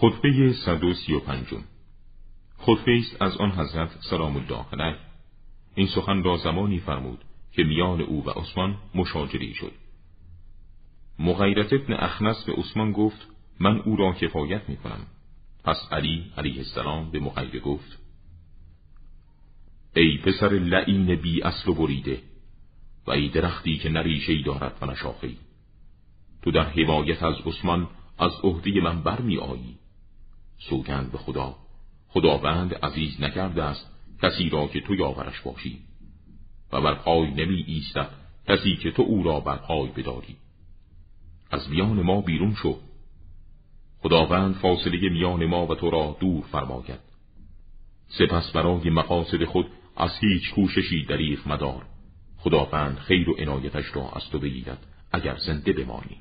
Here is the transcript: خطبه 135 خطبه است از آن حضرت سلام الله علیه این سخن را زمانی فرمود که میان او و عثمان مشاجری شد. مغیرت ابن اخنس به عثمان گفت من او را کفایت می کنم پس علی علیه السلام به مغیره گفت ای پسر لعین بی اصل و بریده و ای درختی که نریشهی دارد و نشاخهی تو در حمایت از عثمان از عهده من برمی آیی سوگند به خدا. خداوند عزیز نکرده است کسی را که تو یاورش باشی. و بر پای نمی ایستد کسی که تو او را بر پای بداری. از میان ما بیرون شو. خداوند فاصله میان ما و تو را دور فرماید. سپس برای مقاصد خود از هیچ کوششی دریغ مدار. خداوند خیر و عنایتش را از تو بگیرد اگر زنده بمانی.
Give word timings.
خطبه 0.00 0.52
135 0.52 1.46
خطبه 2.58 2.98
است 2.98 3.22
از 3.22 3.36
آن 3.36 3.50
حضرت 3.50 3.90
سلام 4.10 4.36
الله 4.36 4.64
علیه 4.72 4.98
این 5.74 5.86
سخن 5.86 6.22
را 6.22 6.36
زمانی 6.36 6.78
فرمود 6.78 7.24
که 7.52 7.64
میان 7.64 8.00
او 8.00 8.24
و 8.24 8.30
عثمان 8.30 8.76
مشاجری 8.94 9.54
شد. 9.54 9.72
مغیرت 11.18 11.72
ابن 11.72 11.92
اخنس 11.92 12.44
به 12.44 12.52
عثمان 12.52 12.92
گفت 12.92 13.28
من 13.60 13.80
او 13.80 13.96
را 13.96 14.12
کفایت 14.12 14.68
می 14.68 14.76
کنم 14.76 15.06
پس 15.64 15.88
علی 15.92 16.32
علیه 16.36 16.58
السلام 16.58 17.10
به 17.10 17.20
مغیره 17.20 17.60
گفت 17.60 17.98
ای 19.96 20.18
پسر 20.18 20.48
لعین 20.48 21.14
بی 21.14 21.42
اصل 21.42 21.70
و 21.70 21.74
بریده 21.74 22.22
و 23.06 23.10
ای 23.10 23.28
درختی 23.28 23.78
که 23.78 23.88
نریشهی 23.88 24.42
دارد 24.42 24.78
و 24.80 24.86
نشاخهی 24.86 25.36
تو 26.42 26.50
در 26.50 26.64
حمایت 26.64 27.22
از 27.22 27.36
عثمان 27.46 27.88
از 28.18 28.32
عهده 28.42 28.80
من 28.80 29.02
برمی 29.02 29.38
آیی 29.38 29.80
سوگند 30.68 31.12
به 31.12 31.18
خدا. 31.18 31.56
خداوند 32.08 32.74
عزیز 32.74 33.20
نکرده 33.20 33.62
است 33.62 33.90
کسی 34.22 34.48
را 34.48 34.66
که 34.66 34.80
تو 34.80 34.94
یاورش 34.94 35.40
باشی. 35.40 35.78
و 36.72 36.80
بر 36.80 36.94
پای 36.94 37.30
نمی 37.30 37.64
ایستد 37.66 38.08
کسی 38.48 38.76
که 38.76 38.90
تو 38.90 39.02
او 39.02 39.22
را 39.22 39.40
بر 39.40 39.56
پای 39.56 39.88
بداری. 39.88 40.36
از 41.50 41.70
میان 41.70 42.02
ما 42.02 42.20
بیرون 42.20 42.54
شو. 42.54 42.78
خداوند 44.02 44.54
فاصله 44.54 45.08
میان 45.08 45.46
ما 45.46 45.66
و 45.66 45.74
تو 45.74 45.90
را 45.90 46.16
دور 46.20 46.44
فرماید. 46.52 47.00
سپس 48.08 48.50
برای 48.50 48.90
مقاصد 48.90 49.44
خود 49.44 49.66
از 49.96 50.10
هیچ 50.20 50.54
کوششی 50.54 51.04
دریغ 51.04 51.48
مدار. 51.48 51.86
خداوند 52.38 52.98
خیر 52.98 53.30
و 53.30 53.34
عنایتش 53.38 53.84
را 53.96 54.10
از 54.10 54.30
تو 54.30 54.38
بگیرد 54.38 54.86
اگر 55.12 55.36
زنده 55.36 55.72
بمانی. 55.72 56.16